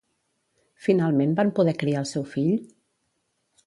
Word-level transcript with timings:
Finalment 0.85 1.37
van 1.41 1.53
poder 1.61 1.77
criar 1.85 2.03
el 2.05 2.11
seu 2.17 2.29
fill? 2.35 2.53